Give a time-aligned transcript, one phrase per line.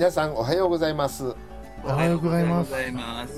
[0.00, 1.34] 皆さんおはようございます。
[1.84, 2.72] おはようございます。
[2.72, 3.28] おはようございま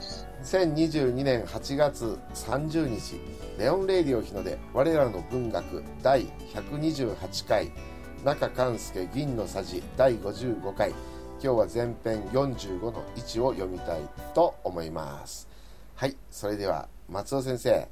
[0.00, 0.26] す。
[0.44, 3.20] 2022年8月30日
[3.58, 6.24] レオンレイディオ日の出我らの文学第
[6.54, 7.70] 128回
[8.24, 10.92] 中勘介銀のさじ第55回。
[10.92, 10.98] 今
[11.40, 14.00] 日は前編45の1を読みたい
[14.34, 15.46] と思います。
[15.96, 17.86] はいそれでは松尾先生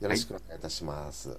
[0.00, 1.38] よろしくお願いいたします、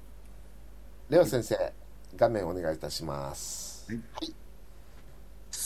[1.11, 1.73] レオ先生
[2.15, 3.85] 画面お願いいたします。
[4.13, 4.46] はい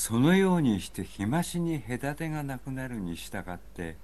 [0.03, 3.97] そのようにして日増しに隔てがなくなるに従って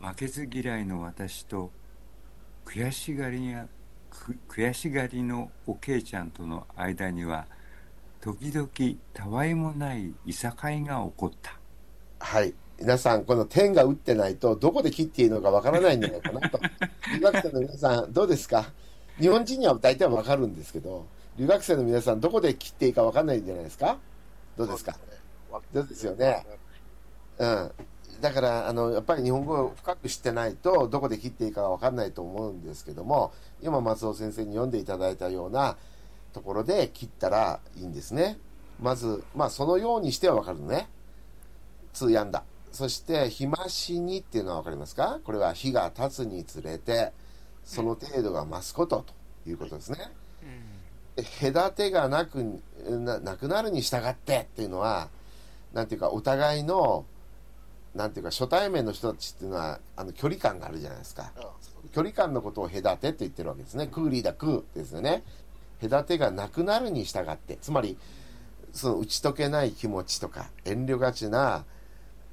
[0.00, 1.70] 負けず嫌いの私と
[2.64, 3.68] 悔しがりや
[4.10, 7.46] く悔しがりのおけいちゃんとの間には
[8.20, 8.68] 時々
[9.14, 11.52] たわいもないいさかいが起こった
[12.18, 12.52] はい。
[12.80, 16.58] 皆さん、この点が打ってないと、どこで切っていいのかわからないんじゃないかなと。
[17.14, 18.72] 留学生の皆さん、どうですか？
[19.20, 21.06] 日本人には大体わかるんですけど、
[21.38, 23.98] 留学生の皆さん、どこで切っていいかわかんないんじゃないですか？
[24.56, 24.96] どうですか？
[25.72, 26.46] どうですよね。
[27.38, 27.72] うん。
[28.20, 35.76] だから、あの、やっぱり日本語を深く知ってないと、どこで切っていいかわかんないと思うんですけども、今、松尾先生に読んでいただいたような
[36.32, 38.38] ところで切ったらいいんですね。
[38.80, 40.88] まず、まあ、そのようにしてはわかるのね。
[41.92, 42.42] 通やんだ。
[42.72, 45.20] そして、日増しにっていうのはわかりますか？
[45.24, 47.12] これは日が経つにつれて、
[47.64, 49.04] その程度が増すこと
[49.44, 49.98] ということですね。
[51.16, 55.08] で隔てがなくななくなるに従ってっていうのは、
[55.72, 57.04] なんていうか、お互いの、
[57.94, 61.32] なんていうか、初対面の人たちっていうのは、あの、距離感があるじゃないですか。
[61.92, 63.86] 距離感のことを隔てって言ってるわけですね。
[63.86, 65.22] クーリーだ、クーですよね。
[65.80, 67.96] 隔てがなくなるに従って、つまり、
[68.72, 71.64] その打ち解けない気持ちとか、遠慮がちな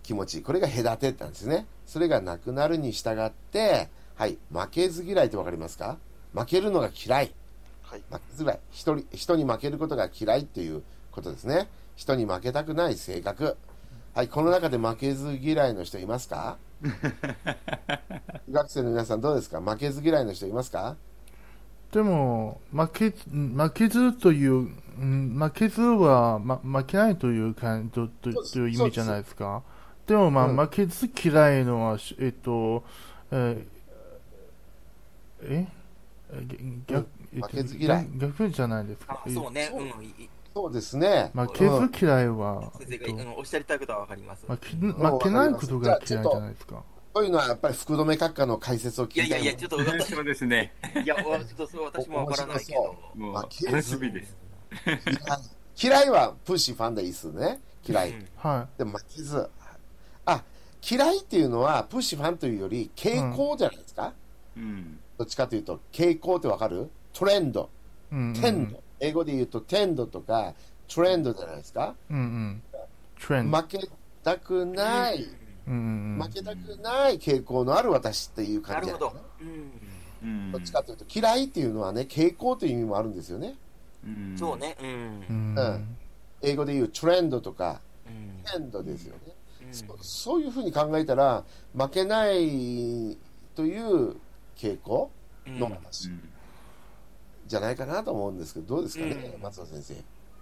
[0.03, 1.65] 気持ち、これが隔てなんですね。
[1.85, 5.97] それがなくなるに従って、はい、負けず嫌いってわかりますか？
[6.33, 7.33] 負けるのが嫌い。
[7.93, 8.01] はい。
[8.09, 8.59] 負けづらい。
[8.71, 10.81] 人に、人に負けることが嫌いっていう
[11.11, 11.67] ことですね。
[11.95, 13.55] 人に負けたくない性格。
[14.15, 16.57] はい、この中で負けず嫌いの人いますか？
[18.51, 19.61] 学生の皆さんどうですか？
[19.61, 20.95] 負けず嫌いの人いますか？
[21.91, 24.53] でも、負け、負けずという、
[24.99, 29.61] うん負けずは、ま、負けないというかんとという意味じゃないですか？
[30.07, 32.83] でも、まあ、うん負けず嫌いのは、しえっと、
[33.29, 35.67] えーえ？
[36.31, 36.47] え
[36.87, 38.07] 逆、えっと負けず嫌い。
[38.15, 39.21] 逆逆じゃないですか。
[39.25, 40.29] あそうね、そううん、いい。
[40.53, 41.31] そうですね。
[41.33, 42.71] 負けうんず嫌いは、
[43.37, 44.45] おっしゃりたいことはわかります。
[44.47, 46.83] 負け負けないことが嫌いじゃないですか。
[47.13, 50.73] こういうのはやっぱり福留閣下の解説を聞きたいいやいやいや、ちょっと私、そうですね。
[51.03, 52.95] いや、わちょっとそれは私もわからないけど。
[53.15, 54.35] もう負けず遊びです。
[55.81, 56.09] 嫌い。
[56.09, 57.59] はプッシーファンでいいっすね。
[57.87, 58.11] 嫌い。
[58.11, 58.27] うん。
[58.37, 59.47] はでも負けず。
[60.25, 60.43] あ、
[60.89, 64.13] 嫌いっていうのはプッシーファンというより傾向じゃないですか、
[64.57, 64.99] うん。
[65.17, 66.89] どっちかというと傾向ってわかる？
[67.13, 67.69] トレンド。
[68.11, 68.15] い。
[68.15, 68.33] うん、うん。
[68.33, 68.83] テンド。
[68.99, 70.53] 英語で言うとテンドとか
[70.87, 71.95] トレンドじゃないですか？
[72.09, 72.61] うん
[73.29, 73.51] うん。
[73.51, 73.79] 負け
[74.23, 75.23] たくない、
[75.67, 79.19] うんうんうん負けたくない傾向のある私っていうな感じないるほど。
[79.41, 79.71] うん。
[80.23, 83.55] うんどっちかというと嫌いっていうのはね傾向という意味もあるんですよね
[84.05, 84.87] うんそうね、うん。
[84.87, 85.97] ううんんうん
[86.41, 89.33] 英語で言うトレンドとかうんテンドですよね、
[89.65, 91.43] うんそそういうふうに考えたら
[91.75, 93.17] 負けない
[93.55, 94.15] という
[94.57, 95.09] 傾向
[95.47, 96.29] うんの話うん
[97.53, 99.41] じゃないかなと思うんですけどどうですかね、うん。
[99.43, 99.95] 松尾先生。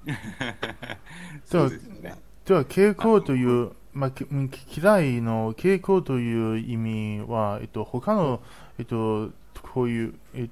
[1.46, 1.70] そう。
[1.70, 2.16] ですね。
[2.46, 8.40] では、傾向という、まあ、きうん嫌いの傾向という意味は、えっと、他の、
[8.80, 9.32] えっと、
[9.74, 10.50] こういう、え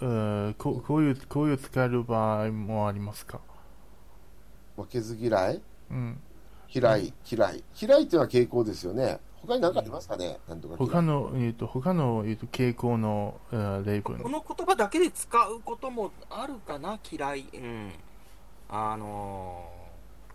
[0.00, 3.38] えーここういう、こういう使える場合もありますか？
[4.76, 5.62] 負けず嫌い？
[5.92, 6.18] うん。
[6.74, 7.62] 嫌い嫌い。
[7.80, 14.28] 嫌いっていうのは傾向ですよね他に何かありますかね、なんとか他の、えっと、他の、えっと、傾向の、えー例文こ。
[14.28, 17.46] の言葉だけで使うこともあるかな、嫌い。
[17.52, 17.92] うん。
[18.68, 19.68] あの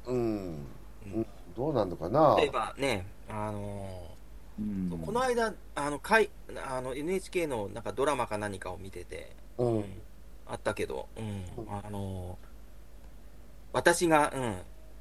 [0.06, 1.25] うん、うん、
[1.56, 2.35] どうなんのかな？
[2.35, 4.16] ー、例えばね、あの
[4.59, 4.90] うん。
[4.94, 6.30] ーこの間、あの、かい
[6.68, 9.86] あの NHK のなんかドラマか何かを見てて、うん。
[10.45, 11.63] あったけど、うん。
[11.65, 12.38] うんあの
[13.74, 14.44] 私が、うん、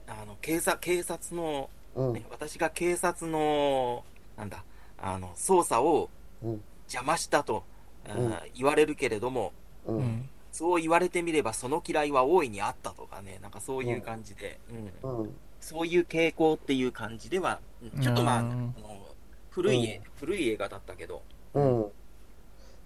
[0.07, 2.13] あの警察警察の、うん。
[2.13, 4.05] ね私が警察の
[4.37, 4.63] なんだ
[4.99, 6.11] あの捜査を
[6.43, 6.61] うん。
[6.85, 7.65] 邪魔したと、
[8.09, 8.35] うん。
[8.55, 9.53] 言われるけれども
[9.87, 10.03] ううん。
[10.05, 10.29] ん。
[10.53, 14.61] そう言われてみればその嫌いは大いにあったとかねなんかそういう感じで、
[15.03, 15.21] うん。
[15.21, 15.37] うん。
[15.61, 18.03] そういう傾向っていう感じではうん。
[18.03, 18.75] ちょっとまあ、うん。
[18.79, 19.07] あの
[19.51, 21.23] 古い、古い映画だったけど、
[21.55, 21.87] うん。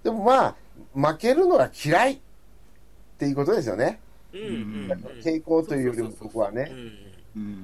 [0.04, 0.54] でもまあ
[0.94, 2.18] 負けるのが嫌いっ
[3.18, 4.00] ていうことですよね。
[4.32, 5.20] うんうんうん。
[5.20, 6.68] 傾向というよりも僕はね。
[6.70, 7.09] うん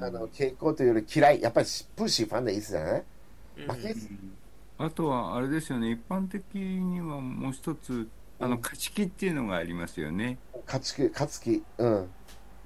[0.01, 1.43] あの傾向というより嫌い。
[1.43, 1.67] やっぱり
[1.97, 3.05] プッシーファンでいいですよね。
[3.57, 3.67] うん。
[3.75, 4.37] 負けずうん。
[4.87, 5.91] あとはあれですよね。
[5.91, 8.09] 一般的にはもう一つ
[8.39, 8.51] あうん。
[8.51, 10.39] の勝ち気っていうのがありますよね。
[10.67, 11.63] 勝ち気勝つ気。
[11.79, 12.11] うん。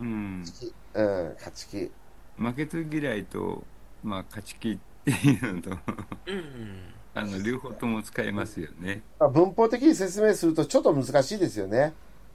[0.01, 0.41] うん。
[0.41, 0.75] 勝ち気。
[0.95, 1.93] うん勝ち気。
[2.37, 3.65] 負けず嫌いと、
[4.03, 5.71] まあ、勝ち気っていうのと、
[6.27, 6.95] うん。
[7.15, 9.03] あの、両方とも使えますよね。
[9.19, 11.93] まあ文法的に説明するとちょっと難しいですよね。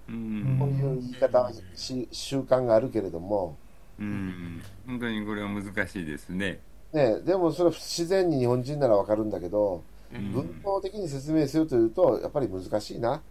[0.08, 0.58] うん。
[0.60, 3.58] こういう言い方し習慣があるけれども。
[4.00, 4.62] うん。
[4.86, 6.60] 本当にこれは難しいですね。
[6.94, 9.84] ね、でもそれは自然に日本人ならわかるんだけど、
[10.14, 13.22] うん文法的に説明するというと、やっぱり難しいな。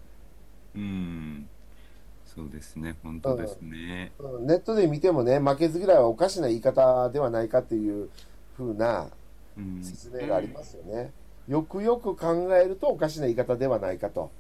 [0.75, 1.49] うん。
[2.27, 2.97] そうですね。
[3.03, 4.13] 本当ですね。
[4.19, 8.11] うんネットで見てもね、負けず嫌いはおかしな言い方ではないかっていう
[8.57, 9.09] ふうな
[9.57, 9.83] うん。
[9.83, 11.13] 説明がありますよね。
[11.49, 14.31] よくよく考えるとおかしな言い方ではないかと。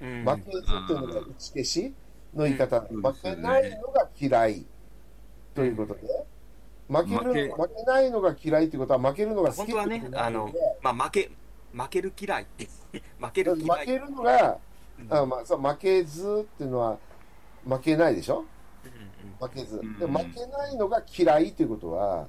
[0.00, 0.24] うん。
[0.24, 1.94] 負けずっていうのが打ち消し
[2.34, 2.84] の言い方。
[2.90, 4.66] うん負けないのが嫌い
[5.56, 6.00] ということで、
[6.88, 7.82] 負ける負け。
[7.84, 11.30] ないのが嫌いということは負けるのが好き本当はねあのまあ、負け、
[11.72, 12.68] 負ける嫌いって、
[13.18, 13.80] 負ける嫌い。
[13.80, 14.58] 負けるのが、
[15.00, 15.12] うん。
[15.14, 16.98] あまあ、そう負けずっていうのは
[17.68, 18.44] 負けないでしょ？
[18.84, 19.78] うん負けず。
[19.78, 19.98] うん。
[19.98, 22.28] で負けないのが嫌いということは、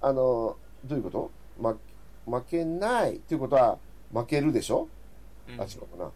[0.00, 1.30] あの、どういうこと？
[1.60, 1.78] 負
[2.26, 3.78] 負けないということは
[4.14, 4.88] 負けるでしょ？
[5.48, 5.60] うん。
[5.60, 6.10] あ、違うかな。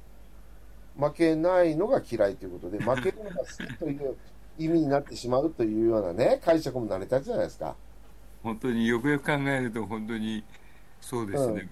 [1.09, 4.17] 負けないのが嫌いということで、負けるのが好きという
[4.59, 7.75] 意味になってしまうというようなね、解釈も成り立つじゃないですか。
[8.43, 10.45] 本当によくよく考えると、本当に
[11.01, 11.69] そうですね。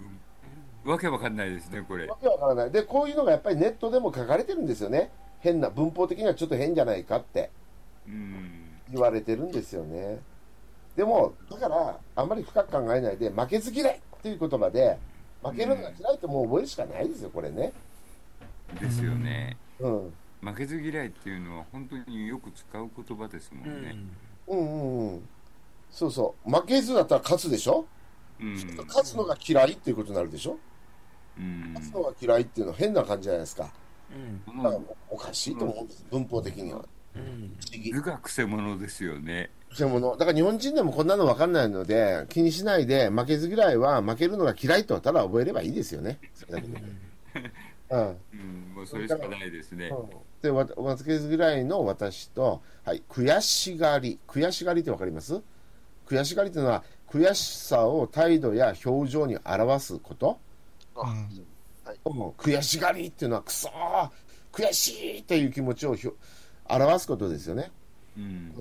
[0.85, 2.17] わけわかんないですね、これわ。
[2.21, 2.71] けわからない。
[2.71, 5.11] で、こういうのがやっぱりネットでも書かれてるんですよね。
[5.41, 7.51] 変な、文法的にはちょっと変じゃないかって
[8.07, 8.51] うん。
[8.91, 10.19] 言われてるんですよね。
[10.97, 14.99] でも、だから、あんまり深く考えないで、負けず嫌いっていう言葉で、
[15.43, 17.73] 負けるのが嫌いってもう覚えるしかないですよ、これね。
[18.81, 19.57] ですよね。
[19.79, 20.13] うん。
[20.43, 23.97] 負けず嫌いっていうのは本当によく使う言葉ですもうんんね。
[24.49, 25.29] うんうんうん。
[25.91, 26.51] そうそう。
[26.51, 27.87] 負けずだったら勝つでしょ？
[28.41, 28.55] うん。
[28.89, 30.59] 勝つのが嫌いっていうことになるでしょ？
[31.39, 31.73] うん。
[31.75, 33.73] 勝つのが嫌いっていうのは変な感じじゃないですか。
[34.15, 36.85] うんだからおかしいと思うんです、文法的には。
[37.15, 39.51] うん不思議図がくせ者ですよね。
[39.75, 40.17] くもの。
[40.17, 46.19] だから日本人でもこんなの分かんないので、気にしないで、負けず嫌いは負けるのが嫌いとただ覚えればいいですよね。
[46.35, 46.83] それだけで。
[47.91, 48.01] うん。
[48.33, 48.73] うん。
[48.75, 49.91] もうそれしかないですね。
[50.43, 54.19] で、わ負けず嫌いの私と、はい、悔しがり。
[54.27, 55.41] 悔しがりって分かります？
[56.07, 60.39] 悔しがりというのは、悔しさを態度や表情に表すこと？
[60.97, 61.47] あ、うん
[62.37, 64.11] 悔しがりっていうのは、くそー
[64.53, 66.15] 悔しいという気持ちをひょ
[66.69, 67.71] 表すことですよね。
[68.17, 68.53] うん。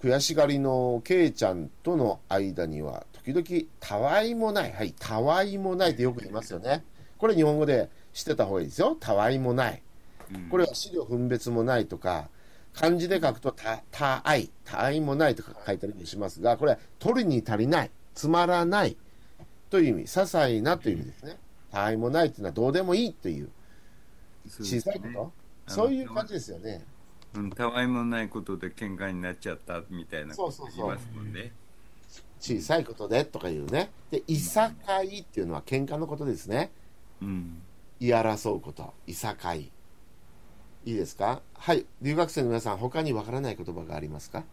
[0.00, 4.72] 悔しがりのケイちゃんとの間には、時々、たわいもない。
[4.72, 6.84] はい、たわいもないってよく言いますよね。
[7.18, 8.96] これ日本語で知ってた方がいいですよ。
[8.98, 9.82] たわいもない。
[10.34, 12.28] うんこれは資料分別もないとか、
[12.74, 18.96] 漢字で書くとた、たあい、たあいもないとか書いたりもしますが、これは取りに足りない、つまらない
[19.70, 21.38] という意味、些細なという意味ですね。
[21.70, 23.50] たあいもないというのはどうでもいいという
[24.48, 25.32] 小さいこ
[25.66, 26.84] と、そういう感じですよね。
[27.34, 31.52] うん、たわいもないことで喧嘩になっちゃったみたいなことそうそうそう言いますもんね。
[32.40, 33.90] 小さいことでとかいうね。
[34.10, 36.70] で、いさかいっていうのは喧嘩のことですね。
[37.20, 37.60] うん。
[38.00, 39.70] 言い争うこと、いさかい。
[40.84, 41.42] いいですか？
[41.54, 41.84] はい。
[42.00, 44.44] 留学生の皆さん、他にわからない言葉がありますか？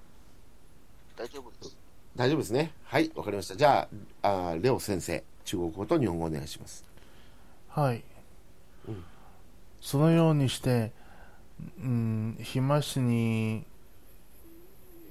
[1.16, 1.78] 大丈夫です。
[2.16, 2.72] 大丈夫ですね。
[2.84, 3.56] はい、わかりました。
[3.56, 3.88] じゃ
[4.22, 6.86] あ、あーレオ先生、中国語と日本語お願いします。
[7.70, 8.04] はい、
[8.88, 9.04] うん
[9.82, 10.92] そのようにして、
[11.80, 13.64] うん、日増しに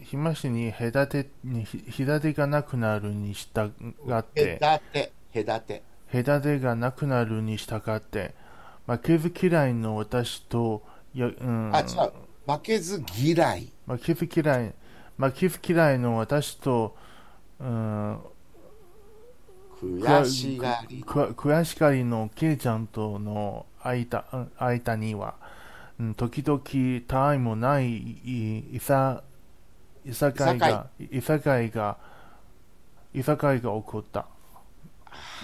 [0.00, 3.73] 日増しに隔てにひ隔てがなくなるに従
[4.11, 5.83] って隔て、隔て。
[6.12, 8.35] 隔てがなくなるに従って
[8.87, 10.83] 負けず嫌いの私と
[11.14, 12.12] や、うん、あ、違う。
[12.47, 13.73] 負けず嫌い。
[13.87, 14.75] 負けず嫌い
[15.16, 16.97] 負けず嫌いの私と、
[17.61, 18.18] うん、
[19.80, 21.02] 悔しがり。
[21.02, 25.35] く悔しがりのケイちゃんとの間うん間には、
[25.99, 26.61] うん時々
[27.06, 29.23] たわいもないいいさ
[30.04, 31.97] いさかいがいさかいが
[33.12, 34.26] いさかいが起こった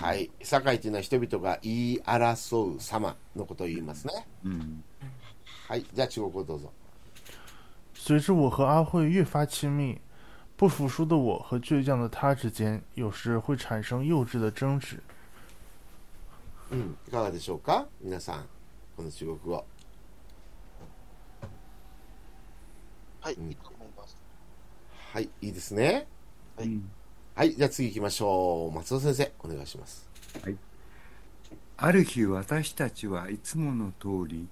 [0.00, 0.30] はい。
[0.42, 4.26] 堺というのは人々が言い争う様のことを言いますね。
[4.44, 4.84] うん。
[5.68, 5.84] はい。
[5.92, 6.72] じゃあ中国語どうぞ。
[7.94, 10.00] 随着我和阿慧越发亲密，
[10.56, 15.00] 不服输的我和倔强的他之间，有时会产生幼稚的争执。
[16.70, 16.96] うん。
[17.06, 18.46] いかがでしょうか皆さん。
[18.96, 19.64] この中国語。
[23.20, 24.16] はい、うんいいと思います。
[25.12, 25.28] はい。
[25.42, 26.06] いいですね。
[26.56, 26.80] はい
[27.34, 27.54] はい。
[27.54, 28.74] じゃあ次行きましょう。
[28.74, 30.08] 松尾先生、お願いします。
[30.42, 30.56] はい
[31.82, 34.46] ある日私たちはいつもの通り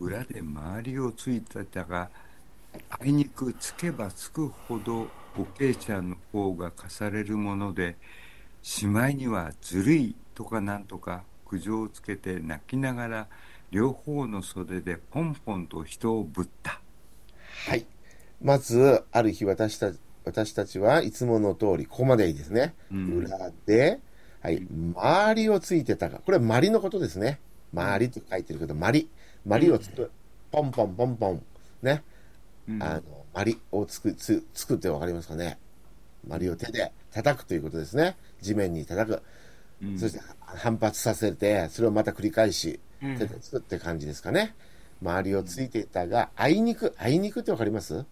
[0.00, 2.10] 裏で周りをついてたが
[2.90, 7.96] あいにくつけばつくほどおけいちゃんの方が課されるもので
[8.62, 13.26] しまいにはずるいとかなんとか苦情をつけて泣きながら
[13.70, 16.80] 両方の袖でポンポンと人をぶった。
[17.68, 17.86] はい。
[18.42, 22.74] まず、ある日私たち、私たちはいつもの通り、ここまでいいですね。
[22.92, 24.00] うん裏で、
[24.40, 27.40] はい、周りをついてたが、これ、周りのことですね。
[27.72, 29.10] 周りって書いてるけど、周り。
[29.46, 30.10] 周りをつく、
[30.50, 31.42] ポンポンポンポン。
[31.82, 32.02] ね。
[32.68, 33.02] うんあの、
[33.34, 35.58] 周りをつく、つ、つくってわかりますかね。
[36.26, 38.16] 周りを手で叩くということですね。
[38.40, 39.22] 地面に叩く。
[39.82, 44.54] うんそして反発させて、それをまた繰り返し、うん手でつくって感じですかね。
[45.02, 48.04] 周りをついていたが、あいにく、あいにくってわかります？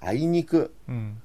[0.00, 0.74] あいにく。
[0.88, 1.22] うん。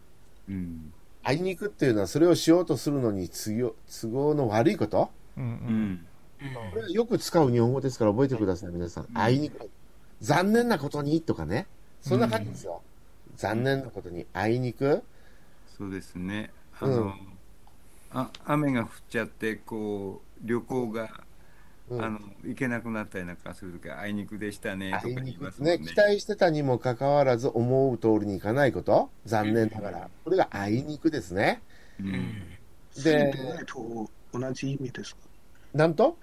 [0.47, 0.93] うん
[1.23, 5.09] あいにくっていうのは、それをしようとするのに都合都合の悪いこと？
[5.35, 5.43] うん。
[5.43, 6.06] ううん。
[6.45, 9.07] んこれはよく使う日本語ですから覚えてください、皆さん。
[9.13, 9.69] あいにく。
[10.21, 11.67] 残念なことにとかね。
[12.01, 12.81] そんな感じですよ。
[13.35, 15.03] 残念なことに、あいにく。
[15.77, 17.13] そうですねあの、うん
[18.09, 21.09] あ雨が降っちゃってこう旅行が、
[21.89, 25.85] うんあの行けなくなったりなんかするときあいにくでしたねあとか言いにくいますねね。
[25.85, 29.09] 期待してたにもかかわらず思う通りにいかないこと。
[29.25, 30.09] 残念ながら。
[30.23, 31.61] これがあいにくですね。
[31.99, 32.43] うん
[33.03, 33.33] で、
[33.67, 35.21] と同じ意味ですか？
[35.73, 36.17] なんと？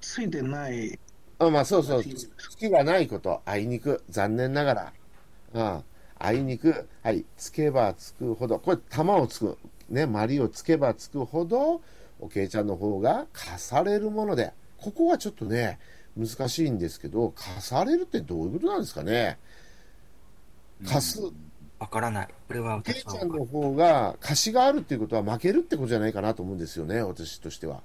[0.00, 0.98] ついてない、
[1.38, 2.04] あまあそうそう。
[2.04, 3.42] 月がないこと。
[3.44, 4.02] あいにく。
[4.08, 4.92] 残念ながら。
[5.54, 5.82] あ
[6.18, 6.88] あいにく。
[7.02, 7.24] はい。
[7.36, 8.58] つけばつくほど。
[8.58, 9.58] これ、玉をつく。
[9.88, 11.80] ね、まりをつけばつくほど、
[12.20, 14.52] おけいちゃんの方が貸されるもので。
[14.78, 15.78] ここはちょっとね、
[16.16, 19.38] 難しいんですけど、貸されるってどういうことなんですかね。
[20.86, 21.20] 貸す。
[21.78, 22.28] わからない。
[22.48, 27.82] これはおけい私はちゃんの方が貸しがあるっていうことは負けるってことじゃないかなと思うんですよね、私としては。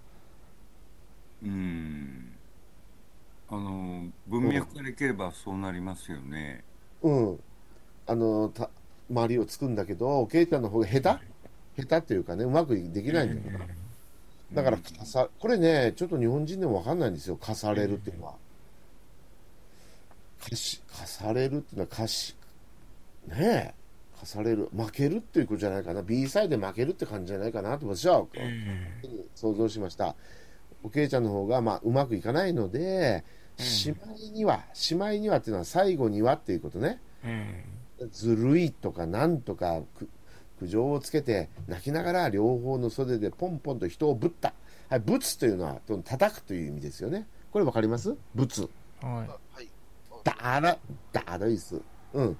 [1.43, 2.29] うん
[3.49, 6.63] あの文脈からいければそうなりますよね
[7.03, 7.39] うん。
[8.07, 8.69] あの、た、
[9.09, 11.19] 周りをつくんだけど、ケイちゃんの方が下
[11.75, 11.83] 手？
[11.83, 13.65] 下手っていうかね、うまくできないんだよな。
[14.53, 17.35] だから、かさ、これね、ちょっと日本人でもわかんないんですよ。
[17.35, 18.35] 貸されるっていうのは。
[20.41, 22.35] 貸し、貸されるっていうのは貸し、
[23.27, 23.73] ねえ、
[24.19, 24.69] 貸される。
[24.75, 26.03] 負けるっていうことじゃないかな。
[26.03, 28.27] B サイで負けるって感じじゃないかなと私はうん
[29.35, 30.15] 想像しました。
[30.83, 33.23] おけいちゃんの方が、まあ、うまくいかないので、
[33.57, 36.99] しまいには、しまいにはっていうのは最後にはっていうことね。
[37.23, 37.63] うん
[38.11, 40.09] ずるいとかなんとかく
[40.59, 44.53] 苦情をつけて泣きながら両方の袖でポンポンと人をぶった。
[44.89, 47.27] はい、ぶつというのは叩くという意味ですよね。
[47.51, 48.13] これわかります？
[48.35, 48.67] ぶつ。
[49.01, 49.69] ははい。
[50.23, 50.77] だら、
[51.13, 51.79] だるいっす。
[52.13, 52.37] うん。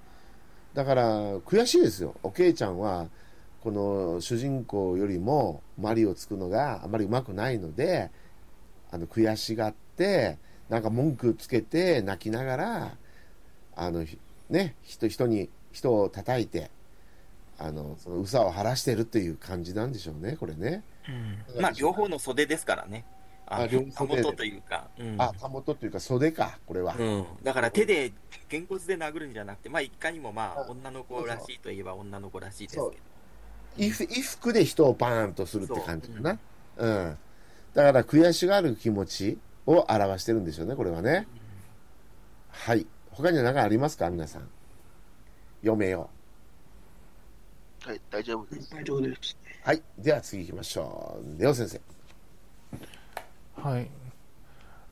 [0.74, 2.16] だから悔しいですよ。
[2.24, 3.08] おけいちゃんは
[3.62, 8.12] この主人公よりもマリをつくのがあまりうまくないので、
[8.94, 10.38] あの悔しがって、
[10.70, 12.98] なんか文句つけて泣きながら、
[13.76, 14.20] あの、ひ
[14.52, 16.70] ね、人、人に、人を叩いて、
[17.58, 20.84] あの、その、うさを晴らしてるっていう感じなんでしょうね、これね。
[21.56, 23.04] うんまあ、両方の袖ですからね。
[23.48, 24.88] ああ両方袖もとというか。
[25.00, 26.96] うんあ、たもとっていうか袖か、これは。
[26.96, 28.14] うん、だから手で、
[28.48, 32.94] げんこつで殴るんじゃなくて、まあ、いかにもまあ、あ女の子らしいといえば女の子らしいですけど。
[33.76, 36.38] 衣服衣服で人をバーンとするって感じかな。
[36.78, 37.18] うん。
[37.74, 41.28] だから悔しがる気持ちを表してるんでしょうね、これはね。
[42.50, 42.86] はい。
[43.12, 44.10] 他には何かありますか？
[44.10, 44.48] 皆さん。
[45.62, 46.10] 読めよ
[47.86, 48.72] はい、大丈夫です。
[48.72, 49.38] 大丈夫です。
[49.66, 49.68] う。
[49.68, 49.82] はい。
[49.98, 51.42] では次行きましょう。
[51.42, 51.78] レオ先生。
[51.78, 51.82] い。
[53.56, 53.90] はい。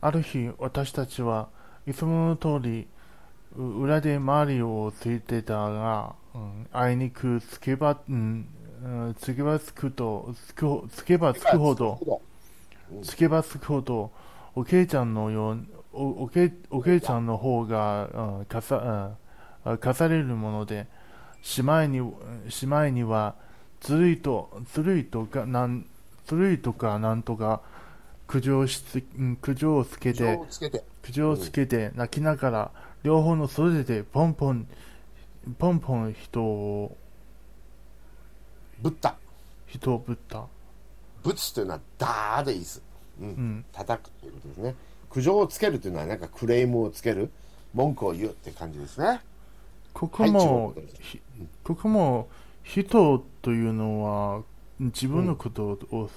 [0.01, 1.49] ある日、私たちは
[1.85, 2.87] いつもの通り、
[3.55, 8.47] う裏で周りをついてたが、うん、あいにくつけば、うん、
[8.83, 12.21] うんつけばつくと、つくほつけばつくほど、
[13.03, 14.11] つけばつくほど、
[14.55, 19.11] おけいちゃんのよう、おおけおけいちゃんの方が、うん、かさ、
[19.65, 20.87] うん、課されるもので、
[21.41, 22.01] しまいに、
[22.49, 23.35] しまいには、
[23.81, 25.85] ずるいと、ずるいとか、なん、
[26.25, 27.61] ずるいとか、なんとか、
[28.27, 30.83] 苦情しつ、うん苦情をつけてを、つけて。
[31.01, 32.71] 苦情をつけて、泣きながら、
[33.03, 34.67] 両方の袖でポンポン、
[35.57, 36.95] ポンポン人を、
[38.81, 39.15] ぶった。
[39.67, 40.45] 人をぶった。
[41.23, 42.81] ぶつというのは、だーでいいです。
[43.19, 43.23] う。
[43.23, 43.65] うんん。
[43.71, 44.75] 叩くということですね。
[45.09, 47.31] 苦情をつけるというのは、なんかクレームをつける。
[47.73, 49.21] 文句を言うって感じですね。
[49.93, 51.21] ここはいも中国です、ひ
[51.63, 52.27] ここも、
[52.63, 54.43] 人というのは、
[54.77, 56.09] 自分のことを、を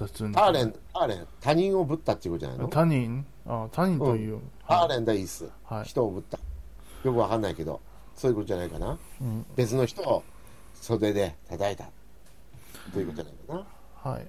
[0.00, 2.68] 指すんターレン、ターレン、他人をぶったっていうことじゃないの？
[2.68, 4.34] 他人あ他人という。
[4.34, 5.48] はいターレンでいいっす。
[5.62, 6.36] はい人をぶった。
[7.04, 7.80] よくわかんないけど、
[8.16, 8.98] そういうことじゃないかな。
[9.20, 10.24] うん別の人を
[10.74, 11.84] 袖で叩いた。
[12.92, 13.66] ということじゃないか
[14.04, 14.10] な。
[14.12, 14.26] はい。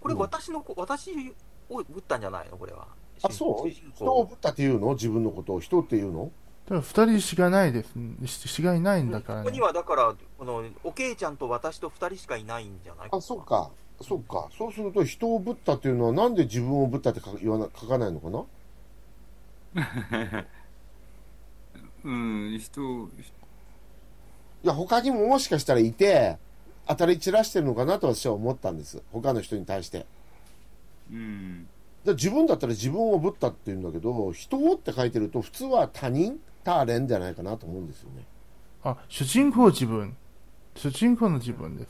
[0.00, 1.34] え、これ私の子、私
[1.68, 2.88] をぶったんじゃないのこれは。
[3.22, 3.70] あ、そう？
[3.70, 4.94] 主人をぶったっていうの？
[4.94, 6.30] 自分のことを人っていうの？
[6.66, 7.92] だから二人しかないです。
[8.26, 9.60] ししかいないんだからねここに。
[9.60, 13.08] はだから、この、おけいちゃんと私と二人しかいないんじゃない？
[13.12, 13.70] あ、そうか。
[14.00, 14.48] そうか。
[14.56, 18.44] そうすると人をぶったっていうのはなんで自分をぶったって書言わな書かないのかな？
[22.02, 22.80] うん人
[24.62, 26.38] いや、他にももしかしたらいて、
[26.90, 29.00] 当たり散らしてるのかなと私は思ったんです。
[29.12, 30.06] 他の人に対して。
[31.10, 31.68] うん
[32.04, 38.24] で自分だったら自分をブッダって言うんだけど、人をって書いてると、普通は他人、他人じゃないかなと思うんですよね。
[38.82, 40.16] あ、主人公自分。
[40.74, 41.88] 主人公の自分です。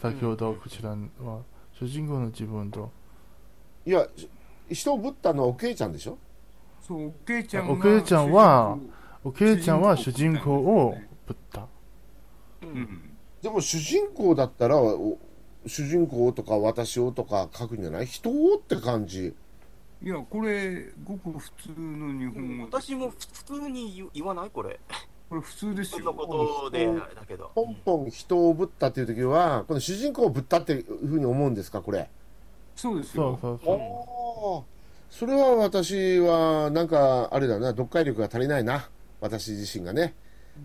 [0.00, 2.90] 先ほどこちらは、主人公の自分と。
[3.84, 4.06] いや、
[4.70, 6.16] 人をブッダのおけいちゃんでしょ？
[6.80, 8.78] そうおけいちゃんがおけいちゃんは
[9.24, 10.96] おけいちゃんは主人公を
[11.26, 11.66] ぶった。
[12.62, 13.07] うん
[13.42, 15.18] でも主人公だったら、お
[15.66, 18.06] 主人公とか私をとか書くんじゃない？
[18.06, 19.34] 人をって感じ。
[20.00, 24.50] いやこれごく普通の日本語私も普通に言言わない？
[24.50, 24.80] これ。
[25.28, 27.50] これ普通ですよことで、だけど。
[27.54, 32.08] ポンポン人をぶったっていう時は、この主人公をぶったっていうふうに思うんですか、これ。
[32.74, 35.14] そうですよそうそうそう。
[35.14, 38.88] それは私は、なんか、あれだな、読解力が足りないな。
[39.20, 40.14] 私自身がね。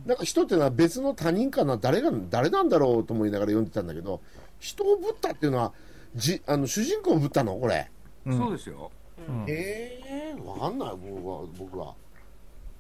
[0.06, 4.22] なんか人っていうのは別の他人かな、誰が、誰なんだろうと思いながら読んでたんだけど、
[4.60, 5.74] 人をぶったっていうのは、
[6.16, 7.56] じ、あの、主人公をぶったの？
[7.56, 7.90] これ。
[8.26, 8.90] うんそうですよ
[9.28, 11.46] うんええー、わかんない、僕は。
[11.58, 11.94] 僕は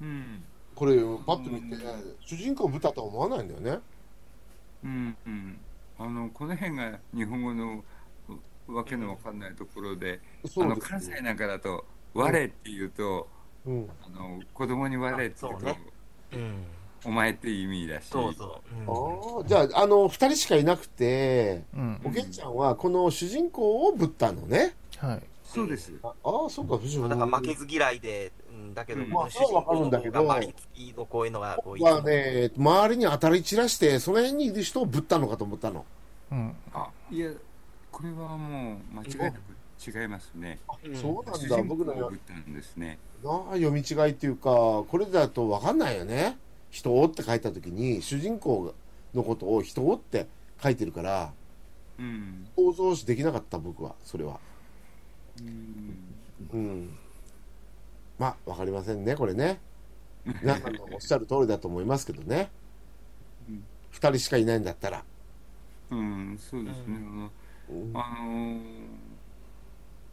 [0.02, 0.44] うん
[0.76, 1.78] これ、パッと見て、
[2.26, 3.80] 主人公をぶったとは思わないんだよね。
[4.84, 5.60] うんうん
[6.00, 7.84] あのこの辺が日本語の
[8.68, 13.28] うわけのわかんないところで、あのそうです関西なんかだと「我」って言うと、
[13.66, 13.90] うん。
[14.04, 15.68] あの子供に「我」って言うと
[16.34, 16.64] うん。
[17.06, 18.48] お前っていう意味だしそうそう。
[18.80, 22.02] うんああ、じゃあ、あの、二人しかいなくて、うん。
[22.04, 24.76] おけんちゃんはこの主人公をぶったのね。
[24.98, 25.24] はい。
[25.44, 35.86] そうですああ、そうか、藤だから負けず嫌いで、うんだけど、うんまあそれはわかるんだけど公がマリツキのこういうのがこう僕はね、周りに当たり散らして、その辺にいる人をぶったのかと思ったの。
[36.32, 36.56] うん。
[36.74, 37.30] あいや
[37.92, 39.36] これはもう間違いなく
[39.86, 46.38] 違いますねうんそうなんだ、僕のよ公をぶったんですねなあ読み違いっていうか、これだと分かんないよね。
[46.74, 48.74] 人をって書いたときに、主人公
[49.14, 50.26] のことを人をって
[50.62, 51.32] 書いてるから、
[52.00, 54.40] うん想像しできなかった、僕は、それは。
[55.40, 55.98] うん
[56.52, 56.98] うん。
[58.18, 59.60] まあ、分かりませんね、これね。
[60.42, 62.50] 皆さんのおっしゃる通りだと思いますけどね
[63.48, 63.64] うん。
[63.92, 65.04] 二人しかいないんだったら。
[65.92, 66.96] うん、そうですね。
[67.70, 68.64] うんあのー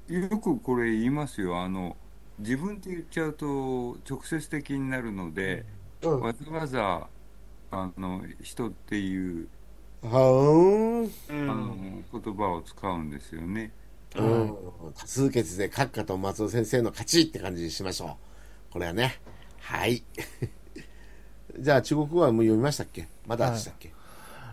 [0.08, 1.60] よくこれ言いますよ。
[1.62, 1.96] あの、
[2.40, 5.64] 自分って言っちゃうと直接的になるので、うん。
[6.02, 7.08] わざわざ、
[7.70, 9.48] あの、人っていう、
[10.02, 10.08] は。
[10.08, 12.04] うあのん。
[12.12, 13.70] 言葉を使うんですよね。
[14.16, 14.56] うん、
[14.96, 18.16] 多数決で閣下と松尾先生の勝ちって感じにしましょ
[18.70, 18.72] う。
[18.72, 19.20] これはね。
[19.60, 20.02] はい。
[21.58, 23.06] じゃあ中国語はもう読みましたっけ？
[23.26, 23.92] まだでしたっけ、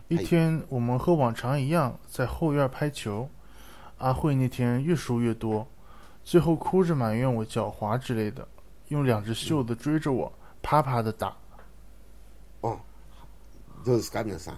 [0.09, 3.29] 一天，我们和往常一样在后院拍球。
[3.99, 5.67] 阿慧那天越输越多，
[6.23, 8.47] 最后哭着埋怨我狡猾之类的，
[8.89, 10.31] 用两只袖子追着我，
[10.69, 11.33] 啪啪的打。
[12.61, 12.77] うん。
[13.85, 14.55] どうですか皆さん？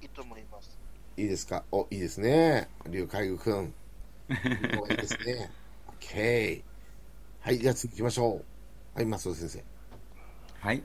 [0.00, 0.78] いいと思います。
[1.16, 1.64] いいですか？
[1.72, 2.68] お、いいですね。
[2.88, 3.54] 龍海軍くん。
[3.56, 3.64] も
[4.88, 5.50] ういいですね。
[5.98, 6.62] OK。
[7.40, 8.44] はい、じゃあ次行きましょう。
[8.94, 9.64] はい、松尾先生。
[10.60, 10.84] はい。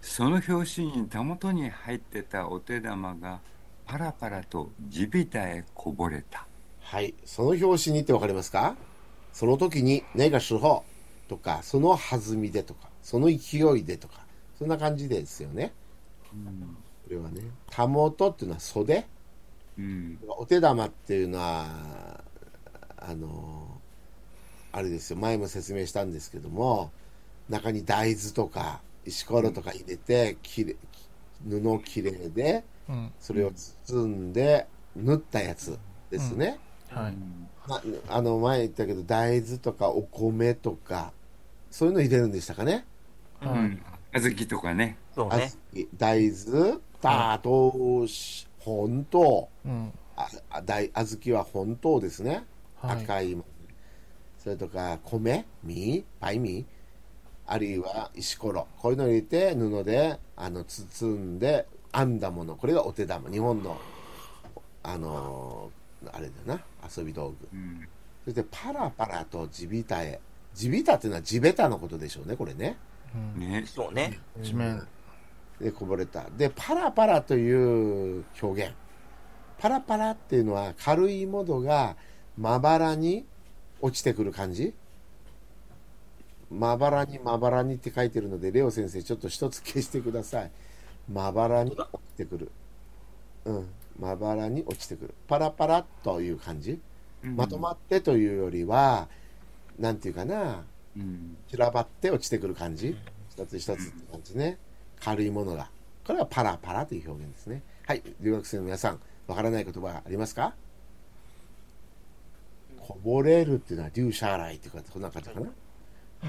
[0.00, 3.38] その表紙にたもとに入ってたお手玉が
[3.86, 6.44] パラパラと地びたへこぼれた。
[6.80, 7.14] はい。
[7.24, 8.74] その表紙にってわかりますか？
[9.32, 10.84] その時に、ねが時候
[11.32, 14.26] とか、その弾みでとか、その勢いでとか、
[14.58, 15.72] そんな感じですよね。
[16.30, 16.76] うん。
[17.04, 17.40] これはね。
[17.70, 19.06] たもとっていうのは袖
[19.78, 20.18] うん。
[20.28, 22.22] お手玉っていうのは、
[22.98, 23.80] あの、
[24.72, 26.92] あれですよ、前も説明したんですけども、
[27.48, 30.76] 中に大豆とか石ころとか入れて、きれ
[31.48, 33.10] 布きれいで、うん。
[33.18, 35.78] それを包んで縫ったやつ
[36.10, 36.58] ですね。
[36.90, 37.14] はい。
[37.66, 41.12] まあの、前言ったけど、大豆とかお米とか、
[41.72, 42.84] そういうの入れるんでしたかね。
[43.40, 43.52] はい。
[43.54, 43.82] うん。
[44.12, 44.98] 小豆とかね。
[45.12, 45.48] あそうね。
[45.48, 45.58] ず
[45.96, 48.06] 大豆、大豆、
[48.60, 49.92] 本当、うん。
[50.14, 52.44] ああ大小豆は本当ですね。
[52.76, 53.02] はい。
[53.02, 53.44] 赤いもの
[54.38, 56.64] それとか米米パイ米
[57.46, 63.78] あるいは石ころこういうのを入れて布であの包んで編んだものこれがお手玉日本の
[64.82, 65.70] あの
[66.12, 66.60] あれだな
[66.96, 67.88] 遊び道具うん。
[68.24, 70.20] そしてパラパラと地びたへ
[70.54, 72.76] 地びたっていうのは地べたのことでしょうねこれね。
[73.36, 73.40] うん。
[73.40, 73.64] ね。
[73.66, 74.18] そうね。
[74.42, 74.86] 地面。
[75.60, 76.26] でこぼれた。
[76.36, 78.74] でパラパラという表現。
[79.58, 81.96] パラパラっていうのは軽いものが
[82.36, 83.24] まばらに
[83.80, 84.74] 落ちてくる感じ。
[86.50, 90.50] まばらにまばらにって書いてるのでレオ先生ちょっと一つ消してください。
[91.10, 92.50] まばらに落ちてくる。
[93.44, 93.68] うん。
[93.98, 95.14] まばらに落ちてくる。
[95.28, 96.80] パラパラという感じ。
[97.22, 99.08] まとまってというよりは
[99.78, 100.64] なんていうかな
[100.96, 101.36] うん。
[101.50, 102.96] 散らばって落ちてくる感じ
[103.30, 104.58] 一つ一つって感じね
[105.00, 105.68] 軽いものが
[106.06, 107.62] これはパラパラという表現ですね。
[107.86, 110.54] はい、留学生の皆さん、わからない言葉ありますか？
[112.78, 115.48] こぼれるっていうのは、デューシャーライっていうか、そんな感じかな。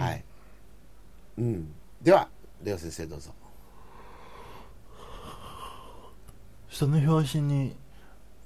[0.05, 0.23] はい。
[1.39, 1.73] うん。
[2.01, 2.29] では、
[2.63, 3.31] レオ先生どうぞ。
[6.69, 7.75] その表紙に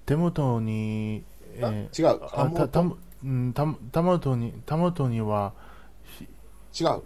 [0.05, 1.23] 手元に、
[1.55, 2.19] えあー違う。
[2.33, 5.53] あたたもうんたた元にた元には
[6.80, 7.01] 違う。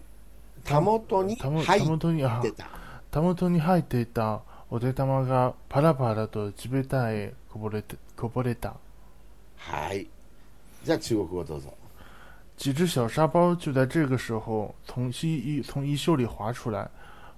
[0.64, 2.68] たもとに入ってた。
[3.10, 8.76] た元に入っていたお手玉がパラパラと地べたへこぼれてこぼれた。
[9.58, 10.08] はい。
[10.84, 11.74] じゃあ中国語どうぞ。
[12.58, 16.88] 几只小沙包就在这个时候从衣衣从衣袖里滑出来，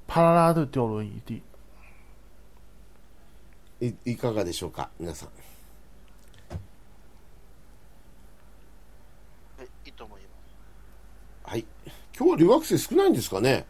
[0.06, 1.42] 啪啦啦的掉落一地。
[3.80, 5.30] いいかがでしょうか、皆さん。
[9.58, 10.34] はい、いいと思います。
[11.44, 11.66] はい。
[12.18, 13.66] 今日は留学生少ないんですかね？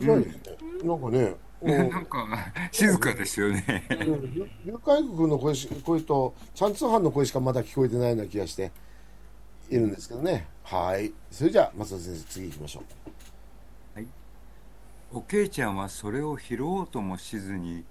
[0.00, 0.42] 少ないですね。
[0.84, 2.26] なんかね、うんなんか
[2.70, 3.84] 静かですよね。
[3.90, 8.70] 留留海国の声し声と、チャンツーハンの声しかまだ聞こえてないような気がして
[9.70, 10.46] いるんですけどね。
[10.62, 11.12] はい。
[11.30, 12.84] それじゃあ、松田先生、次行きましょう。
[15.10, 17.82] おけいちゃんはそれを拾おうともしずに、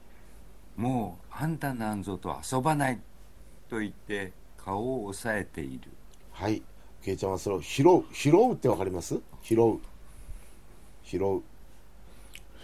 [0.75, 2.99] もうあんたなんぞと遊ばない
[3.69, 5.89] と言って顔を押さえている。
[6.31, 6.61] はい。
[7.07, 8.03] けいちゃんはそれを拾う。
[8.13, 9.17] 拾うってわかります？
[9.41, 9.79] 拾う。
[11.05, 11.41] 拾う。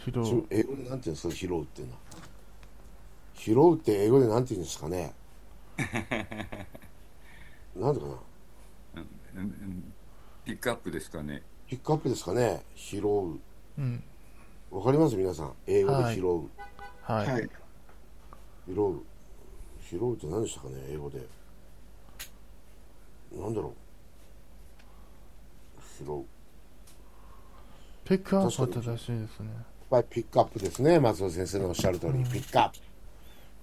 [0.03, 1.99] ひどちょ英語でなんていうんですか、拾うっていうのは。
[3.35, 5.13] 拾うって英語でなんていうんですかね？
[7.73, 8.17] なんでかな？
[8.95, 9.07] うん
[9.39, 9.93] うん
[10.43, 11.41] ピックアップですかね？
[11.67, 12.65] ピックアップですかね？
[12.75, 13.39] 拾う。
[13.77, 14.03] うん
[14.71, 15.15] わかります？
[15.15, 15.53] 皆さん。
[15.67, 16.49] 英語で拾う。
[17.01, 17.49] はい、はい。
[18.67, 19.01] 拾う。
[19.89, 20.83] 拾うって何でしたかね？
[20.89, 21.25] 英語で。
[23.31, 23.82] なんだろう。
[28.05, 29.49] ピックアップは正しいですね。
[30.09, 32.79] ピックアップですね、松尾先生のおっしゃる通り、ピックアップ。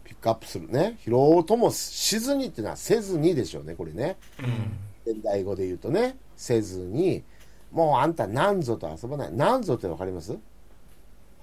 [0.04, 0.96] ピックアップするね。
[1.04, 4.16] 拾おうともしずにっていうのはせずにでしょうね、これね。
[5.04, 7.24] 現代語で言うとね、せずに、
[7.72, 9.32] もうあんたなんぞと遊ばない。
[9.32, 10.36] なんぞってわかります？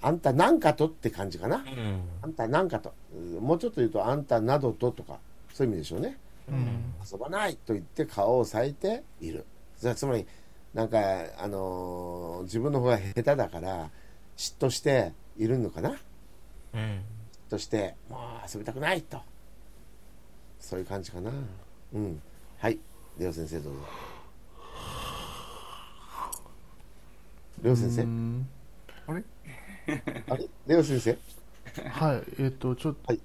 [0.00, 1.56] あんたなんかとって感じかな？
[1.56, 2.02] うん。
[2.22, 2.94] あんたなんかと。
[3.14, 5.18] うんもうちょっと言うと、あんたなどととか、
[5.52, 6.16] そういう意味でしょうね。
[6.48, 9.44] うん遊ばないと言って顔を割いている。
[9.76, 10.26] そつまり、
[10.74, 10.98] なんか、
[11.38, 13.90] あのー自分の方が下手だから、
[14.36, 15.90] 嫉妬しているのかな？
[15.90, 16.78] うん。
[16.78, 17.02] 嫉
[17.50, 18.20] 妬して、もう
[18.52, 19.20] 遊びたくないと。
[20.60, 21.32] そういう感じかな。
[21.94, 22.20] うん。
[22.58, 22.78] はい。
[23.18, 23.80] レオ先生どうぞ。
[27.62, 28.02] レオ先生？
[28.02, 28.48] うん
[29.08, 29.24] あれ？
[30.28, 30.48] あれ？
[30.66, 31.18] レオ先生？
[31.90, 33.20] はい、えっ、と、ちょっと、はい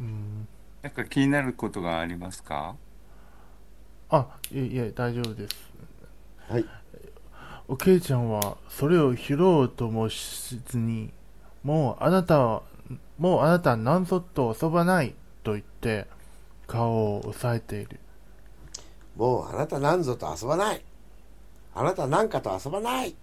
[0.00, 0.48] うん、
[0.82, 2.76] なんか気になることがありますか？
[4.08, 5.73] あ、いえ、いえ、大丈夫です。
[6.48, 6.64] はい。
[7.66, 11.10] おけいちゃんは、それを拾おうともしずに、
[11.62, 12.62] もうあなたは、
[13.18, 16.06] もうあなたなんぞと遊ばないと言って、
[16.66, 18.00] 顔を押さえている。
[19.16, 20.82] もうあなたなんぞと遊ばない。
[21.74, 23.14] あなたなんかと遊ばない。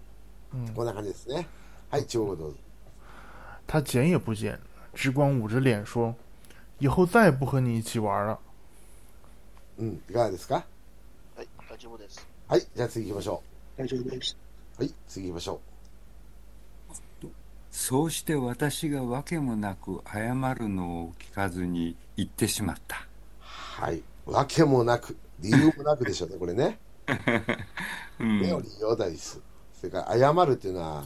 [0.54, 1.46] うんこんな感じですね。
[1.90, 2.56] はい、中国語どうぞ。
[3.66, 4.58] 他捡也不捡，
[4.94, 6.14] 只管捂着脸说
[6.78, 8.38] ：“以后再也不和你一起玩了。
[9.78, 10.64] うん、いかがですか？
[11.36, 12.26] はい、大丈夫です。
[12.52, 13.42] はい、じゃあ次行きましょ
[13.78, 14.36] 大丈夫です。
[14.78, 14.82] う。
[14.82, 15.58] はい、次行きましょ
[17.70, 22.96] そうして私が訳もなく謝るのを聞かずに言ってしまった。
[22.98, 23.02] う。
[23.40, 26.78] はい、わけもなく、理由もなくでしょうね、これね。
[28.20, 29.40] うん目を理由だいす。
[29.80, 31.04] それから、謝るっていうのは、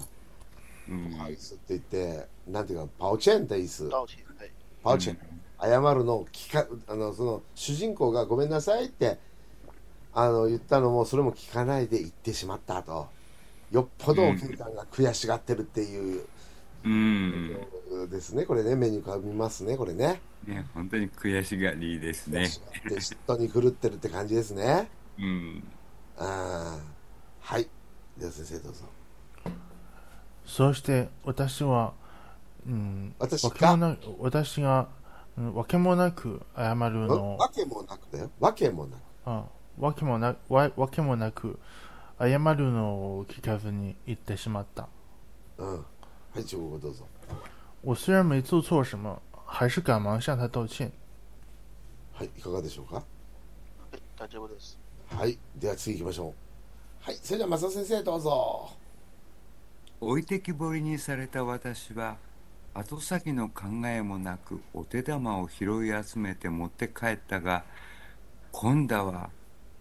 [0.89, 3.89] うんパウスって言って、なんていうか、パオチェンっていいす。
[3.89, 4.19] 道歉。
[4.37, 4.51] はい。
[4.83, 5.19] パオチェン。
[5.61, 9.21] 謝るのを聞か、あの、その、主人公がごめんなさいって、
[10.19, 13.07] あの、言ったのも、それも聞かないで言ってしまったと。
[13.71, 16.25] よっぽどお客さんが悔しがってるっていう、
[16.85, 18.47] うん、ですね。
[18.47, 20.23] これね、目に浮かびますね、これね。
[20.47, 22.49] ね、本当に悔しがりですね。
[22.89, 24.89] で嫉妬に狂ってるって感じですね。
[25.19, 25.63] うん、
[26.17, 26.81] あー
[27.41, 27.69] はい。
[28.17, 28.85] では先生どうぞ。
[30.47, 31.93] そうして私は、
[32.67, 33.49] うん、私が？
[33.49, 34.89] わけもな私が、
[35.37, 38.31] うん、わけもなく謝るのをわけもなくだよ。
[38.41, 39.01] わけもなく。
[39.27, 39.45] あ
[39.79, 41.59] わけもなわわけもなく
[42.19, 44.89] 謝るのを聞かずに言ってしまった。
[45.59, 45.75] うん。
[45.77, 45.85] は
[46.37, 47.07] い、中国語どうぞ。
[47.83, 50.91] 我虽然没做错什么，还是赶忙向他道歉。
[52.13, 52.97] はい、いかがでしょうか？
[52.97, 53.03] は
[53.93, 54.79] い、大丈夫です。
[55.09, 55.39] はい。
[55.57, 56.33] では次行きましょう。
[57.01, 57.17] はい。
[57.23, 58.71] それでは松田先生どうぞ。
[60.01, 62.17] 置いてきぼりにされた私は
[62.75, 67.65] 後先の考えもなくお手玉を拾い集めて持って帰ったが
[68.53, 69.31] 今度は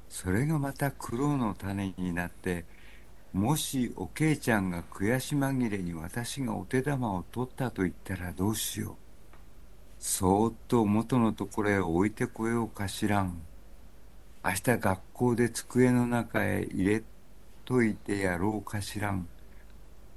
[0.09, 2.65] それがまた苦労の種になって
[3.35, 8.95] もしおけいちゃんが悔し紛れに私がお手玉を取ったと言ったらどうしよう。
[9.99, 13.41] そーっと元のところへ置いてこようかしらん。
[14.41, 17.03] 明日学校で机の中へ入れ
[17.65, 19.27] といてやろうかしらん。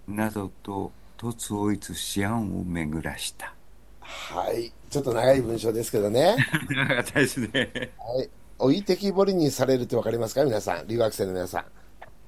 [0.06, 3.52] などと、突をいつ思案を巡らした。
[4.00, 4.72] はい。
[4.90, 6.36] ちょっと長い文章ですけどね。
[6.70, 7.48] 長かったですね。
[7.98, 8.30] はい。
[8.58, 10.44] 置いてきぼりにされるってわかりますか？
[10.44, 10.86] 皆さん。
[10.88, 11.64] 留学生の皆さん。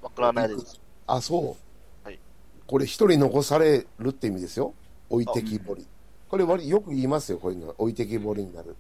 [0.03, 0.81] わからないです。
[1.07, 1.47] あ、そう。
[2.07, 2.19] はい
[2.66, 4.75] これ一人残されるって意味ですよ。
[5.09, 5.85] 置いてきぼり。
[6.29, 7.75] これ割りよく言いますよ、こういうの。
[7.79, 8.77] 置いてきぼりになる。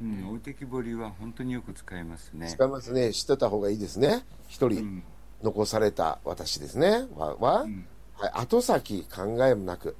[0.00, 2.48] うん、置いてきぼりは本当によく使いますね。
[2.50, 3.12] 使いますね。
[3.12, 4.24] 知ってた方がいいですね。
[4.46, 5.02] 一人うん。
[5.42, 7.08] 残された私ですね。
[7.16, 7.84] は、は、うん
[8.14, 9.96] はい、後先考えもなく。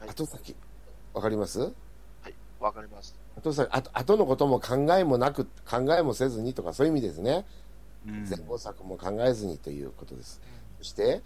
[0.00, 0.56] はい後先。
[1.14, 1.60] わかります？
[1.60, 1.68] は
[2.26, 2.34] い。
[2.58, 3.14] わかります。
[3.42, 7.44] 後先、あと、後のことも考えもなく、考えもせずにとかそういう意味ですね。
[8.06, 10.40] うん前後策も考えずにということです。
[10.78, 11.22] そして、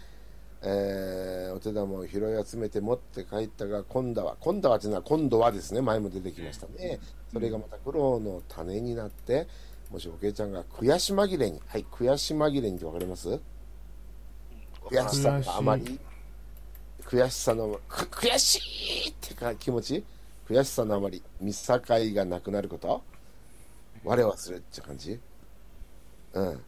[0.61, 6.99] えーお手玉を拾い集めて持って帰ったが、今度は、今度はというのは、今度はですね、前も出てきましたね。
[7.33, 9.47] それがまた苦労の種になって、
[9.91, 13.39] もしおけいちゃんが悔し紛れに、はい、悔し紛れにってわかります？
[14.89, 15.99] 悔しさがあまり、
[17.05, 18.59] 悔しさの、く悔し
[19.07, 20.03] いってか気持ち？
[20.47, 23.03] 悔しさのあまり、見境がなくなること？
[24.03, 25.19] 我を忘れるって感じ？
[26.33, 26.63] うん。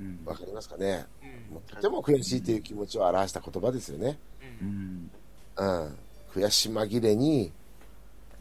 [0.00, 4.18] うんわかりますかね、うんとても悔しいという気持ちを表した言葉ですよね。
[4.60, 5.10] うん
[5.56, 5.98] うん。
[6.34, 7.52] 悔し紛れに、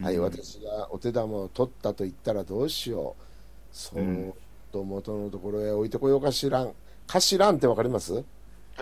[0.01, 3.23] はい、うん私がお手玉を取ったと言ったらどうしよう。
[3.71, 4.35] そーっ
[4.71, 6.73] と元のところへ置いてこようかしらん。
[7.05, 8.13] かしらんってわかります？
[8.13, 8.21] は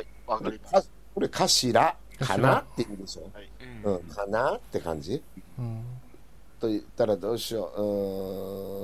[0.02, 0.08] い。
[0.26, 0.74] わかります。
[0.74, 1.98] かこれかしら？
[2.26, 3.30] かなって意味でしょ？
[3.84, 5.22] うんうん、かなって感じ？
[5.60, 5.84] うん
[6.60, 7.82] と言ったらどうしよう。
[7.82, 7.86] う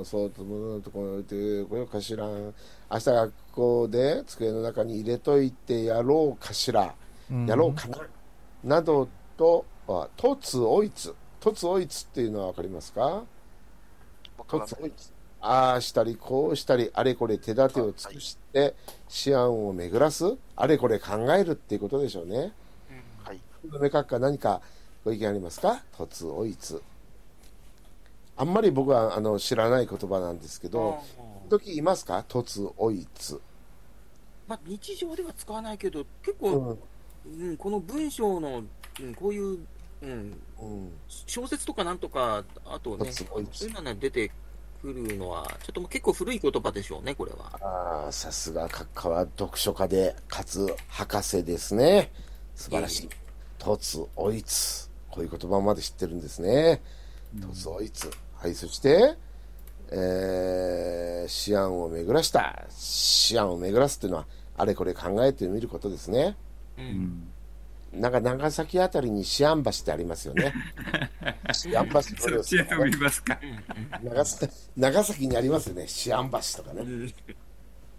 [0.02, 1.24] ん、そうと元のところに置い
[1.64, 2.52] てこようかしらん。
[2.90, 6.94] 明日学校で机の中に入れといてやろうかしら。
[7.30, 7.98] うんやろうかな、
[8.64, 11.14] などと、あ突おいつ。
[11.40, 13.22] 突おいつっていうのはわかりますか？
[14.84, 15.12] いつ。
[15.40, 18.74] ああしたりこうしたり、あれこれ手立てを尽くして、
[19.24, 22.52] 思案を巡らす、あれこれ考えるっていうことでしょうね。
[23.70, 23.80] はい。
[23.80, 24.60] 目閣下何か？
[25.04, 25.82] ご意見ありますか？
[25.96, 26.82] 突おいつ。
[28.36, 31.02] あんまり僕はあの知らない言葉なんですけど、
[31.48, 32.24] 時言いますか？
[32.28, 33.40] 突おいつ。
[34.46, 36.78] まあ、日常では使わないけど、結構、
[37.26, 37.48] うん。
[37.48, 38.62] うんこの文章の、
[39.00, 39.58] うん、こういう、
[40.00, 40.92] うん、うん。
[41.26, 43.72] 小説とかなんとか、あとね、そういう。
[43.74, 44.30] のが出て
[44.80, 47.58] くるのは、ちょっともう結構古い言葉でしょうね、これは。
[47.60, 52.10] ああ、さすが閣下は読書家で、かつ博士ですね。
[52.54, 53.08] 素晴らしい。
[53.58, 54.90] 突追いつ。
[55.10, 56.82] こういう言葉まで知ってるんですね。
[57.36, 58.10] 突追いつ。
[58.36, 59.16] はい、そして、
[59.90, 62.66] えー、思案を巡らした。
[63.30, 66.36] 思案を巡らすっていうのは、あれこれ考えてみることですね。
[66.78, 66.82] う。
[66.82, 67.32] うんん
[67.92, 70.52] なんか長崎あたりに思案橋ってありますよね。
[71.64, 73.38] 思案橋、っちへ飛びますか。
[74.02, 75.86] 長崎長崎にありますよね。
[76.06, 76.82] 思案橋とかね。
[76.82, 77.14] うん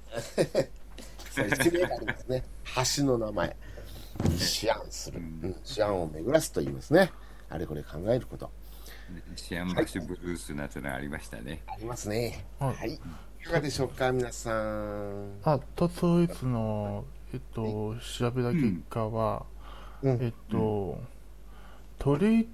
[1.31, 2.43] そういう地名がありますね。
[2.97, 3.55] 橋の名前。
[4.23, 5.19] 思案する。
[5.19, 7.11] うん、思案を巡らすと言いますね。
[7.49, 8.49] あれこれ考えること。
[9.35, 11.63] シアンバッシュブルースなんてのありましたね。
[11.67, 12.45] ありますね。
[12.59, 12.93] はいはい。
[12.93, 15.39] いかがでしょうか、皆さん。
[15.43, 19.45] あ、突いつの、えっと、調べた結果は、
[20.01, 21.01] うんえっと、
[21.97, 22.49] 鳥、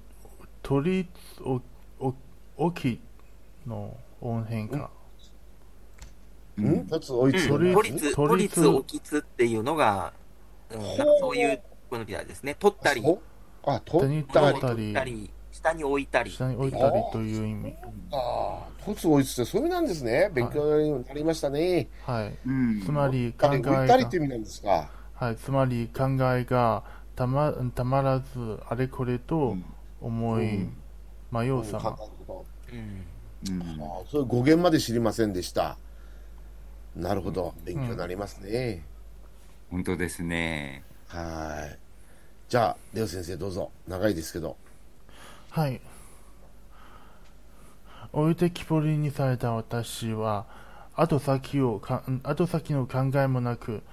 [0.62, 1.08] 鳥
[1.42, 1.62] お、
[2.00, 2.14] お、
[2.58, 3.00] おき
[3.66, 4.90] の音変化。
[6.58, 7.74] うん突追いつうん
[8.14, 10.14] 都立、沖津っていうのが、
[10.72, 12.56] そういうこのみたいですね。
[12.56, 13.20] 取ったり、お
[13.66, 14.54] あ、取っ下にたり。
[14.54, 16.32] 取ったり取ったり、下に置いたり。
[16.32, 17.76] 下に置いたりという意味。
[18.12, 20.30] ああ、突追いつってそういう意味なんですね。
[20.34, 21.88] 勉強になりましたね。
[22.04, 22.38] はい。
[22.46, 24.90] うんつまり考えが置いたりって、意味なんですか？
[25.14, 26.04] はい、つまり考
[26.36, 26.84] えが
[27.16, 29.56] たまたまらずあれこれと
[30.02, 30.78] 思いうん
[31.32, 31.98] 迷う考える様。
[32.28, 33.06] こうん。
[33.48, 35.78] うんとああそういう語源まで知りませんでした。
[36.96, 37.54] なるほど。
[37.64, 38.84] 勉強になりますね。
[39.76, 40.84] 本当ですね。
[41.10, 41.78] はい。
[42.48, 43.72] じゃあ、レオ先生どうぞ。
[43.90, 44.56] 長いですけど。
[45.50, 45.82] はい。
[48.14, 50.46] 置いてきぼりにされた私は、
[50.96, 53.84] 後先をか、後先の考えもなく、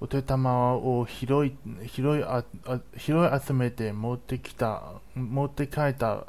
[0.00, 1.52] お手玉を拾い、
[1.86, 6.28] 拾いあ、あ拾い集めて持ってきた、持って帰った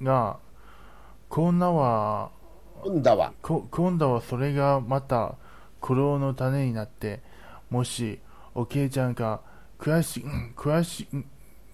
[0.00, 0.38] が、
[1.28, 2.30] 今度は、
[2.84, 5.34] 今度は、こ今度はそれがまた
[5.80, 7.20] 苦労の種になって、
[7.68, 8.20] もし、
[8.58, 9.40] おけいちゃんが
[9.78, 11.24] 悔し、うん悔し、うん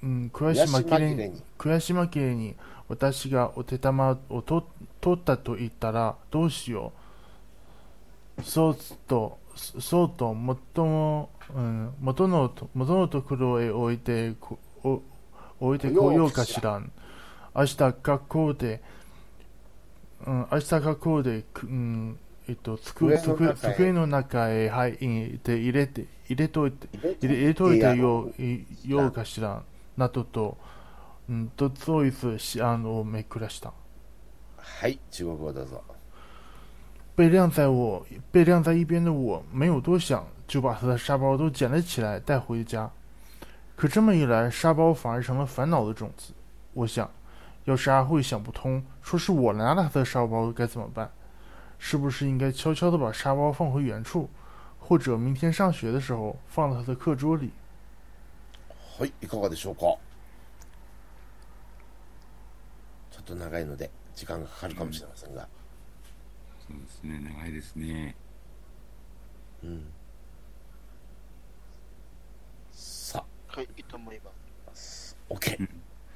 [0.03, 2.55] うん悔し紛れに悔し紛れに、
[2.89, 4.69] 私がお手玉をと
[5.01, 6.93] 取ったと言ったらどうしよ
[8.39, 8.43] う。
[8.43, 8.77] そう
[9.09, 15.01] と、そそうと元も、うん、元のと元のところへ置いてこお
[15.61, 16.93] 置いてこようかしらん。
[17.57, 18.83] 明日学校で、
[20.27, 26.88] うん、明日学校で、くうん、えっと、机の中へ入って入れて、入れといて、
[27.22, 29.64] 入れ入れといいやてよいようかしらん。
[29.98, 30.58] などと、
[31.28, 33.74] 嗯，都做一次西安をめくらした。
[34.58, 35.84] はい、中国語どうぞ。
[37.16, 42.90] 被晾在我被晾在一边的我，没有多想，就把他的沙包都捡了起来带回家。
[43.76, 46.34] 可这么一来，沙包反而成了烦恼的种子。
[46.74, 47.10] 我想，
[47.66, 51.12] 要是阿慧想不通，说是我拿了他的沙包，该怎么办？
[51.78, 54.30] 是不是应该悄悄地把沙包放回原处，
[54.87, 57.51] 或者明天上学的时候放到他的课桌里？
[58.99, 59.99] はい、いかがでしょうか？
[63.11, 65.49] ちょっと長いので、時間がかかるかもしれませんが。
[66.69, 68.15] そうですね長いですね
[69.63, 69.87] うん。
[72.73, 75.17] さはい、いいと思います。
[75.31, 75.69] あ、OK。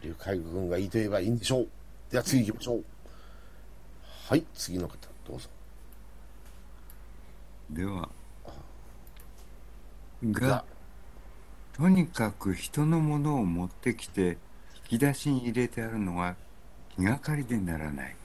[0.02, 1.68] 劉海軍がいいと言えばいいんでしょう。
[2.10, 2.84] では次行きましょう。
[4.28, 4.94] はい、次の方、
[5.26, 5.48] どうぞ。
[7.70, 8.08] では
[10.22, 10.64] がが、
[11.72, 14.38] とにかく人のものを持ってきて
[14.90, 16.36] 引き出しに入れてあるのは
[16.96, 18.16] 気がかりでならない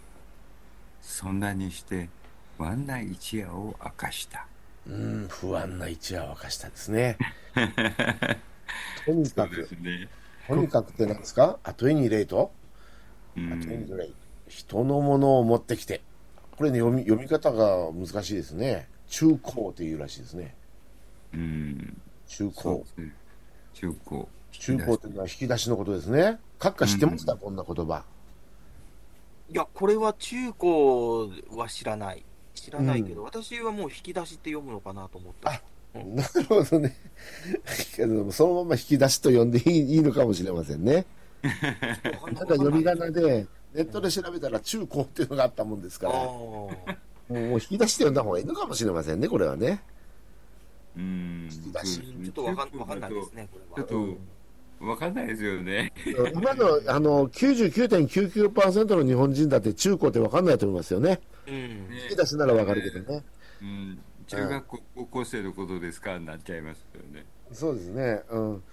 [1.01, 2.09] そんなにして
[2.57, 4.47] 不安な一夜を明かした
[4.85, 7.21] うーん、不安な一夜を明かしたですね。
[9.05, 10.09] とにかく、ね、
[10.47, 11.59] とにかくって何ですか？
[11.63, 12.51] あとエニレイト
[13.35, 14.15] うあとエニん、レイト。
[14.47, 16.01] 人のものを持ってきて。
[16.51, 18.87] これね、読み読み方が難しいですね。
[19.07, 20.55] 中高っていうらしいですね。
[21.33, 23.13] うん、中高ね
[23.73, 26.39] 中高中高っていうのは引き出しのことですね。
[26.59, 28.03] 閣下知ってました、こんな言葉。
[29.49, 32.23] いや、これは中高は知らない。
[32.53, 35.49] 知らないけど、私はもう引き出しって読むのかなと思って。
[35.49, 35.61] あ
[35.93, 36.95] なるほどね。
[37.95, 41.05] けどそのまま引き出しと呼んでいい いいのかもしれませんね。
[41.43, 41.49] な
[42.31, 46.71] んか読み仮名で、ネットで調べたら中高っていうのがあったもんですから、あも
[47.29, 49.83] うもう引き出しって呼んだ方がいいのかもしれませんね、これはね。
[50.95, 54.13] うん引き出しあ、ちょっとわかんわかんないですね、これちょは。
[54.13, 54.17] っ
[54.79, 55.93] とわかんないですよね
[56.33, 61.21] 今のあの99.99%の日本人だって中高って分かんないと思いますよね。
[61.47, 61.53] うん。
[61.53, 63.23] 引き出しなら分かるけどね。
[63.61, 67.25] うん、中学校、高校生のことですかになっちゃいますよね。
[67.53, 68.21] そうですね。
[68.29, 68.63] うん。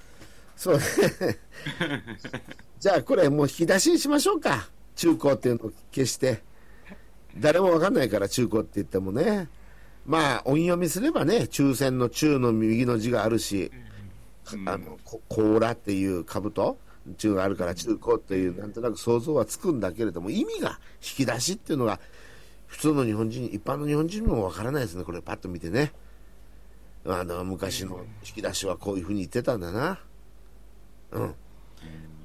[0.57, 0.83] そうね。
[2.81, 4.69] じゃあこれもう引き出しにしましょうか。
[4.97, 6.43] 中高っていうのを消して。
[7.39, 9.49] 誰も分かんないから中高って言ってもね。
[10.07, 13.71] まあ音読みすればね、抽選の中の右の字があるし、
[14.53, 16.79] うんあの、こ甲羅っていう兜
[17.17, 22.01] 中があるから中高っていうなんとなく想像はつくんだけれども、意味が引き出しっていうのが
[22.67, 25.05] 普通の日本人、一般の日本人にも分からないですね。
[25.05, 25.93] これパッと見てね。
[27.07, 30.01] あの、昔の引き出しはこういうふうに言ってたんだな。
[31.13, 31.35] うん。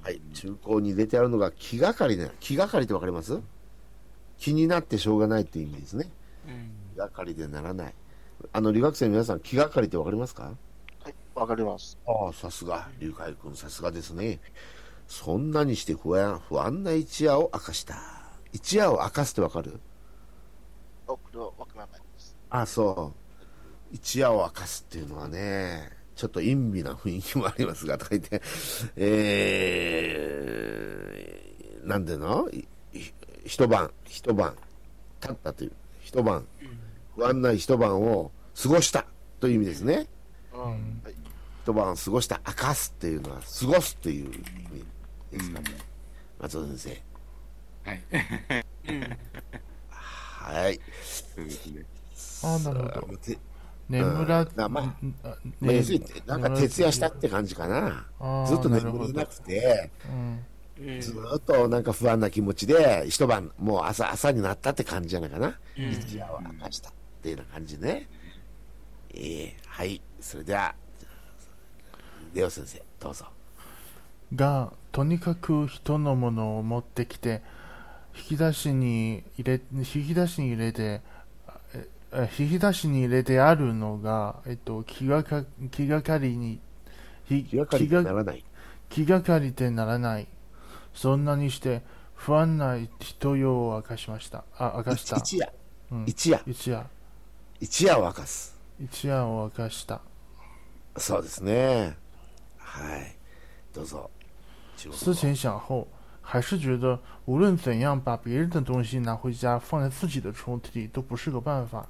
[0.01, 0.19] はい。
[0.33, 2.31] 中高に入れてあるのが気がかりね。
[2.39, 3.39] 気がかりってわかります？
[4.37, 6.09] 気になってしょうがないっていう意味ですね。
[6.47, 7.93] うん気がかりでならない。
[8.53, 10.43] あの、留学生の皆さん、気がかりってわかりますか？
[10.43, 11.97] はい、わかります。
[12.07, 12.87] ああ、さすが。
[12.99, 14.39] 龍海君、さすがですね。
[15.05, 17.97] そんなにして不安、不安な一夜を明かした。
[18.53, 19.77] 一夜を明かすってわかる？
[21.05, 22.37] あ、これはわからないです。
[22.49, 23.19] あそう。
[23.91, 28.41] 一夜を明かすっていうのはね、ちょっと陰微な雰囲気もありますが、とか言って、
[28.95, 32.49] えー、なんでの？
[33.45, 34.55] 一晩、一晩、
[35.19, 36.47] 経ったという、一晩、
[37.15, 39.05] 不安な一晩を過ごした
[39.39, 40.07] という意味ですね。
[40.53, 40.61] うん。
[40.61, 41.15] はい。
[41.63, 44.85] 一晩過ごした、明かすっていうのは、過ごすっていう意味
[45.31, 45.65] ですかね。
[46.39, 47.01] 松尾先
[47.85, 48.01] はい。
[48.11, 49.17] 生。
[49.89, 50.79] はい。
[51.03, 51.85] そうですね。
[52.43, 53.17] あなるほど。
[53.17, 53.37] て
[53.89, 58.45] 眠ら、うんまあまあんあまあ、要するに、なんか徹夜したって感じかな。
[58.47, 60.45] ずっと眠れなくて、うんうん
[60.99, 65.57] ずっとなんか不安な気持ちで、一晩、もう朝、朝になったって感じじゃないかな。
[65.77, 66.91] うん一夜を明かした
[67.25, 68.07] っていうような感じね。
[69.15, 69.99] ええはい。
[70.21, 70.75] それでは、
[72.35, 73.25] レオ先生、どうぞ。
[74.35, 77.41] がとにかく人のものを持ってきて
[78.15, 81.01] 引き出しに入れ引き出しに入れて
[81.73, 86.59] ええ引き出しに入れてあるのが、えっと、気がか気がかりに
[87.25, 88.43] ひ気がかりにならない？
[88.89, 90.27] 気がかりでならない
[90.93, 91.81] そんなにして
[92.15, 95.51] 不安な人よを明かしましたあ明かした一夜、
[95.91, 96.87] うん一夜、一夜
[97.59, 98.55] 一夜を明かす。
[98.79, 100.01] 一夜を明かした
[100.97, 101.95] そうですね。
[102.57, 103.15] はい。
[103.73, 104.09] どうぞ。
[104.91, 105.87] 思前想后，
[106.21, 111.87] 还是觉得无论怎样把别人的东西拿回家放在自己的抽屉里都不是个办法。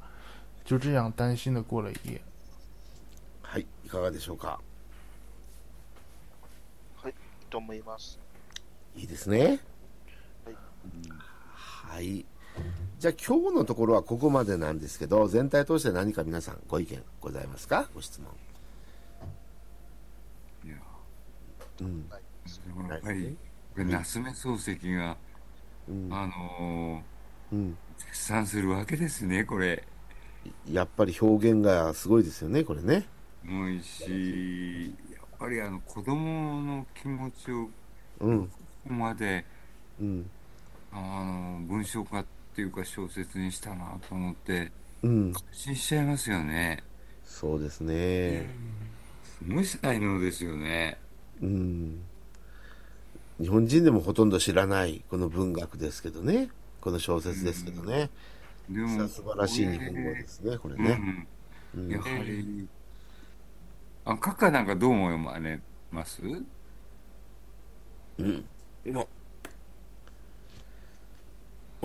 [0.63, 2.21] 就这样担心的过了一夜。
[3.43, 4.59] はい、いかがでしょうか？
[7.49, 8.19] と思います。
[8.95, 9.59] いいですね。
[11.53, 12.25] はい。
[12.99, 17.89] じゃあ今日のところはここまでなんですけど、全体通して何か皆さんご意見ございますか？
[17.93, 18.31] ご質問。
[20.65, 20.77] いや
[21.81, 22.05] うん。
[22.89, 23.37] やっぱり
[23.73, 25.17] これ夏目漱石が
[25.87, 26.09] うん。
[26.11, 27.03] あの
[27.51, 29.83] うん、ー絶賛するわけですねこれ
[30.71, 33.05] やっぱり表現がすごいですよね、これね。
[33.43, 37.69] もいしやっぱりあの子供の気持ちを
[38.19, 38.47] うん。
[38.47, 38.49] こ
[38.87, 39.45] こまで
[39.99, 40.29] うん。
[40.91, 42.23] あの文章化
[42.55, 44.71] っていうか小説にしたなと思って
[45.03, 45.33] うん。
[45.33, 46.81] 感心しちゃいますよね
[47.25, 48.49] そうですね。
[49.23, 50.97] すごい才能ですよね
[51.41, 51.99] うん。
[53.41, 56.47] 日本人でもほとんど知らないこの文学ですけどね。
[56.79, 58.09] この小説ですけどね。
[58.69, 60.93] でも素晴らしい日本語ですね、これうね。
[60.93, 61.27] ん
[61.75, 62.69] うんやはり
[64.05, 65.59] あ閣下なんかどう思われ
[65.91, 66.21] ます？
[68.17, 68.45] うん。
[68.85, 69.09] の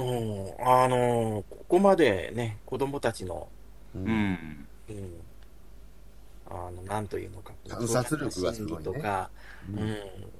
[0.01, 3.49] うん、あのここまでね、子供たちの、
[3.95, 4.03] うん。
[4.03, 4.67] うん。
[4.89, 5.21] うん、
[6.51, 8.79] あの、なんというのか、観察力がすごいね。
[8.79, 9.31] 心理とか、
[9.73, 9.91] ううん。
[9.91, 9.97] ん、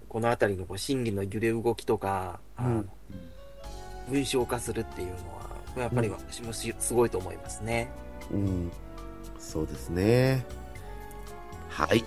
[0.09, 2.89] このあたりのこう心理の揺れ動きとか、うん。
[4.09, 7.89] 文章化するっていうのは、やっぱり私もしすごいと思いますね。
[8.31, 8.73] うん、
[9.39, 10.45] そうですね。
[11.69, 12.05] はい。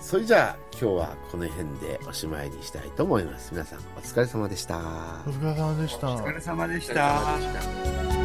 [0.00, 3.50] それじゃあ今日はこの辺でおしまいにしたいと思います。
[3.52, 4.78] 皆さんお疲れ様でした。
[4.78, 4.80] お
[5.30, 6.12] 疲れ様でした。
[6.14, 8.17] お疲れ様でしお疲れた様でした